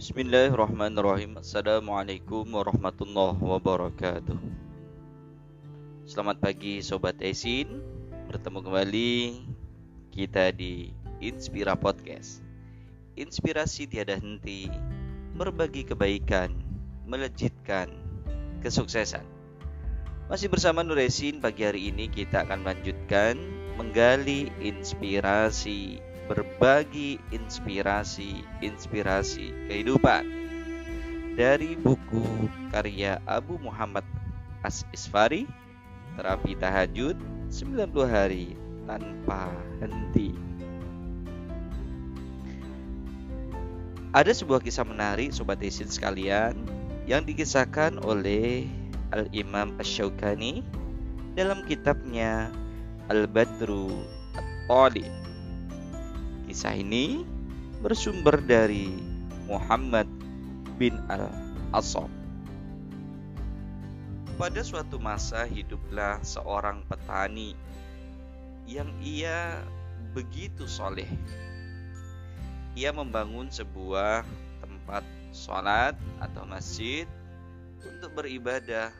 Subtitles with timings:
[0.00, 1.36] Bismillahirrahmanirrahim.
[1.36, 4.40] Assalamualaikum warahmatullahi wabarakatuh.
[6.08, 7.84] Selamat pagi Sobat Esin.
[8.32, 9.12] Bertemu kembali
[10.08, 10.88] kita di
[11.20, 12.40] Inspira Podcast.
[13.20, 14.72] Inspirasi tiada henti.
[15.36, 16.56] Berbagi kebaikan
[17.04, 17.92] Melejitkan
[18.64, 19.28] kesuksesan.
[20.32, 23.36] Masih bersama Nur Esin Pagi hari ini kita akan melanjutkan
[23.76, 30.22] Menggali inspirasi berbagi inspirasi-inspirasi kehidupan.
[31.34, 34.06] Dari buku karya Abu Muhammad
[34.62, 35.50] As Isfari
[36.14, 37.18] Terapi Tahajud
[37.50, 38.54] 90 Hari
[38.86, 39.50] Tanpa
[39.82, 40.30] Henti.
[44.14, 46.54] Ada sebuah kisah menarik Sobat Isin sekalian
[47.10, 48.70] yang dikisahkan oleh
[49.10, 50.62] Al-Imam Ash-Shawkani
[51.34, 52.54] dalam kitabnya
[53.10, 53.90] Al-Badru
[54.38, 55.19] At-Talib
[56.50, 57.22] Kisah ini
[57.78, 58.90] bersumber dari
[59.46, 60.10] Muhammad
[60.82, 62.10] bin Al-Asab.
[64.34, 67.54] Pada suatu masa hiduplah seorang petani
[68.66, 69.62] yang ia
[70.10, 71.06] begitu soleh.
[72.74, 74.26] Ia membangun sebuah
[74.58, 77.06] tempat sholat atau masjid
[77.78, 78.90] untuk beribadah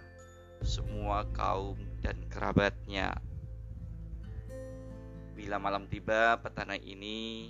[0.62, 3.18] semua kaum dan kerabatnya
[5.40, 7.48] Bila malam tiba, petani ini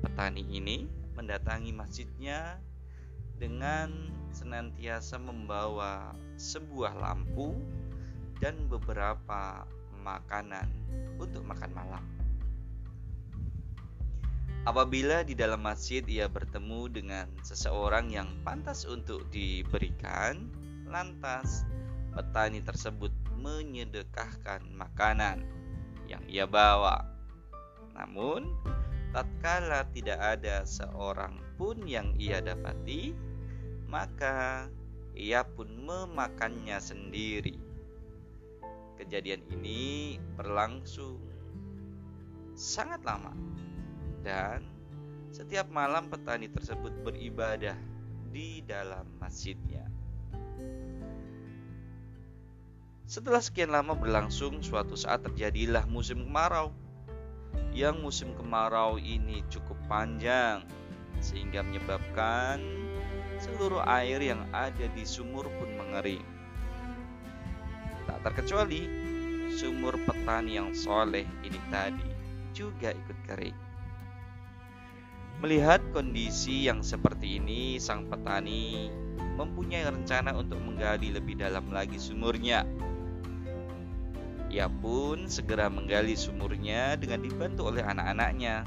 [0.00, 0.88] petani ini
[1.20, 2.56] mendatangi masjidnya
[3.36, 3.92] dengan
[4.32, 7.52] senantiasa membawa sebuah lampu
[8.40, 9.68] dan beberapa
[10.00, 10.64] makanan
[11.20, 12.04] untuk makan malam.
[14.64, 20.48] Apabila di dalam masjid ia bertemu dengan seseorang yang pantas untuk diberikan,
[20.88, 21.68] lantas
[22.16, 25.44] petani tersebut menyedekahkan makanan
[26.08, 27.15] yang ia bawa
[27.96, 28.52] namun,
[29.16, 33.16] tatkala tidak ada seorang pun yang ia dapati,
[33.88, 34.68] maka
[35.16, 37.56] ia pun memakannya sendiri.
[39.00, 41.16] Kejadian ini berlangsung
[42.52, 43.32] sangat lama,
[44.20, 44.68] dan
[45.32, 47.76] setiap malam petani tersebut beribadah
[48.28, 49.88] di dalam masjidnya.
[53.06, 56.74] Setelah sekian lama berlangsung, suatu saat terjadilah musim kemarau
[57.76, 60.64] yang musim kemarau ini cukup panjang
[61.20, 62.60] sehingga menyebabkan
[63.36, 66.24] seluruh air yang ada di sumur pun mengering.
[68.08, 68.88] Tak terkecuali
[69.52, 72.08] sumur petani yang soleh ini tadi
[72.56, 73.58] juga ikut kering.
[75.44, 78.88] Melihat kondisi yang seperti ini, sang petani
[79.36, 82.64] mempunyai rencana untuk menggali lebih dalam lagi sumurnya
[84.56, 88.64] ia pun segera menggali sumurnya dengan dibantu oleh anak-anaknya.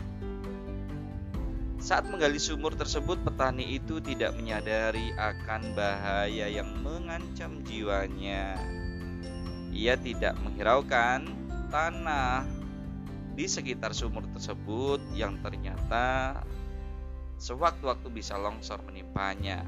[1.81, 8.53] Saat menggali sumur tersebut, petani itu tidak menyadari akan bahaya yang mengancam jiwanya.
[9.73, 11.25] Ia tidak menghiraukan
[11.73, 12.45] tanah
[13.33, 16.37] di sekitar sumur tersebut yang ternyata
[17.41, 19.65] sewaktu-waktu bisa longsor menimpanya.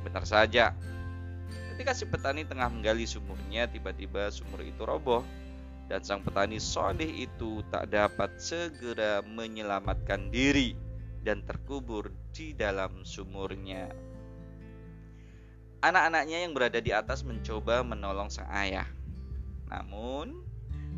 [0.00, 0.72] Benar saja,
[1.76, 5.20] ketika si petani tengah menggali sumurnya, tiba-tiba sumur itu roboh
[5.92, 10.72] dan sang petani soleh itu tak dapat segera menyelamatkan diri
[11.20, 13.92] dan terkubur di dalam sumurnya.
[15.84, 18.88] Anak-anaknya yang berada di atas mencoba menolong sang ayah.
[19.68, 20.40] Namun,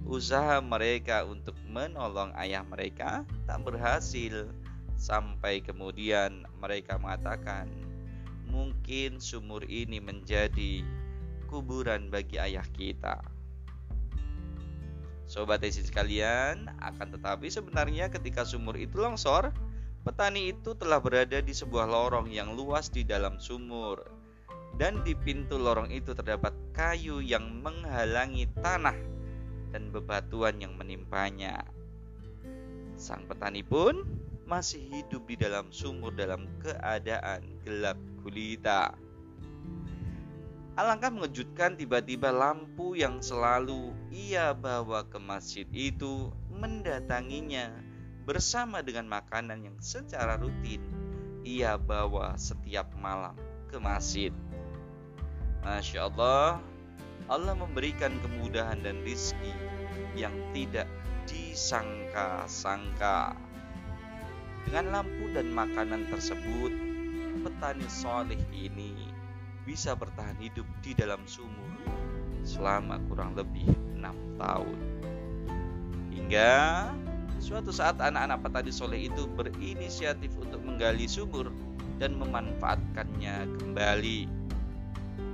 [0.06, 4.46] usaha mereka untuk menolong ayah mereka tak berhasil
[4.94, 7.66] sampai kemudian mereka mengatakan,
[8.46, 10.86] "Mungkin sumur ini menjadi
[11.50, 13.33] kuburan bagi ayah kita."
[15.34, 19.50] Sobat tesis sekalian, akan tetapi sebenarnya ketika sumur itu longsor,
[20.06, 23.98] petani itu telah berada di sebuah lorong yang luas di dalam sumur.
[24.78, 28.94] Dan di pintu lorong itu terdapat kayu yang menghalangi tanah
[29.74, 31.66] dan bebatuan yang menimpanya.
[32.94, 34.06] Sang petani pun
[34.46, 38.94] masih hidup di dalam sumur dalam keadaan gelap gulita.
[40.74, 47.70] Alangkah mengejutkan tiba-tiba lampu yang selalu ia bawa ke masjid itu mendatanginya
[48.26, 50.82] bersama dengan makanan yang secara rutin
[51.46, 53.38] ia bawa setiap malam
[53.70, 54.34] ke masjid.
[55.62, 56.58] Masya Allah,
[57.30, 59.54] Allah memberikan kemudahan dan rizki
[60.18, 60.90] yang tidak
[61.30, 63.38] disangka-sangka.
[64.66, 66.74] Dengan lampu dan makanan tersebut,
[67.46, 69.13] petani soleh ini
[69.64, 71.72] bisa bertahan hidup di dalam sumur
[72.44, 73.64] selama kurang lebih
[73.96, 74.78] enam tahun.
[76.12, 76.52] Hingga
[77.40, 81.48] suatu saat anak-anak petani soleh itu berinisiatif untuk menggali sumur
[81.96, 84.28] dan memanfaatkannya kembali.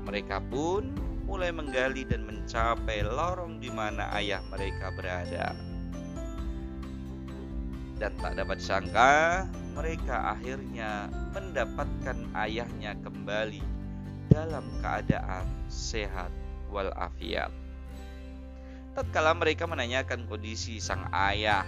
[0.07, 0.95] Mereka pun
[1.27, 5.55] mulai menggali dan mencapai lorong di mana ayah mereka berada.
[8.01, 9.45] Dan tak dapat sangka,
[9.77, 13.80] mereka akhirnya mendapatkan ayahnya kembali
[14.31, 16.31] dalam keadaan sehat
[16.71, 17.51] walafiat.
[18.95, 21.67] Tatkala mereka menanyakan kondisi sang ayah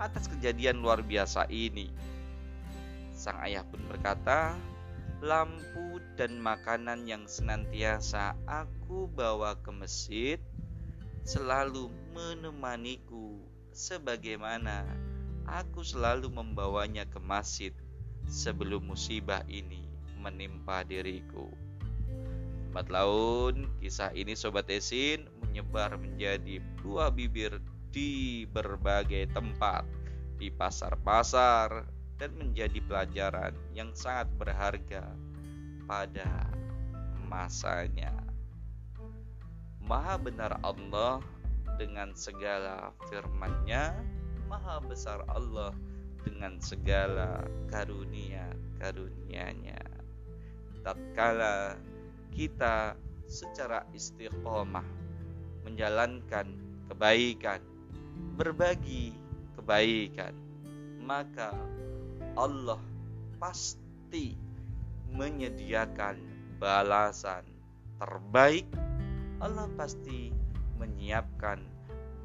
[0.00, 1.92] atas kejadian luar biasa ini,
[3.14, 4.56] sang ayah pun berkata,
[5.24, 10.38] lampu dan makanan yang senantiasa aku bawa ke masjid
[11.24, 13.40] selalu menemaniku
[13.72, 14.84] sebagaimana
[15.48, 17.72] aku selalu membawanya ke masjid
[18.28, 19.88] sebelum musibah ini
[20.20, 21.63] menimpa diriku.
[22.74, 27.62] Lambat laun, kisah ini Sobat Esin menyebar menjadi buah bibir
[27.94, 29.86] di berbagai tempat,
[30.42, 31.86] di pasar-pasar,
[32.18, 35.06] dan menjadi pelajaran yang sangat berharga
[35.86, 36.50] pada
[37.30, 38.10] masanya.
[39.78, 41.22] Maha benar Allah
[41.78, 43.94] dengan segala firman-Nya,
[44.50, 45.70] maha besar Allah
[46.26, 49.78] dengan segala karunia-karunia-Nya.
[50.82, 51.78] Tatkala
[52.34, 52.98] kita
[53.30, 54.84] secara istiqomah
[55.64, 56.50] menjalankan
[56.90, 57.62] kebaikan,
[58.36, 59.16] berbagi
[59.56, 60.34] kebaikan,
[61.00, 61.54] maka
[62.34, 62.82] Allah
[63.40, 64.34] pasti
[65.14, 66.18] menyediakan
[66.58, 67.46] balasan
[68.02, 68.66] terbaik.
[69.38, 70.34] Allah pasti
[70.76, 71.62] menyiapkan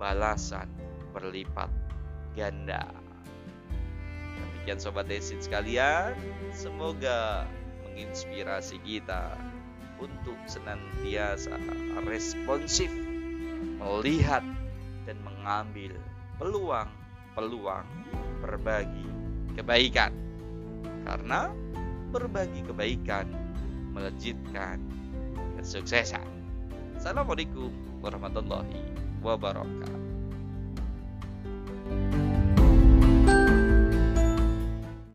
[0.01, 0.67] balasan
[1.13, 1.69] berlipat
[2.33, 2.89] ganda.
[4.35, 6.13] Demikian sobat desin sekalian,
[6.53, 7.45] semoga
[7.87, 9.35] menginspirasi kita
[9.99, 11.55] untuk senantiasa
[12.07, 12.89] responsif
[13.79, 14.43] melihat
[15.03, 15.95] dan mengambil
[16.39, 17.87] peluang-peluang
[18.43, 19.07] berbagi
[19.55, 20.15] kebaikan.
[21.03, 21.51] Karena
[22.15, 23.27] berbagi kebaikan
[23.91, 24.79] melejitkan
[25.59, 26.25] kesuksesan.
[26.95, 28.79] Assalamualaikum warahmatullahi
[29.23, 29.99] wabarakatuh.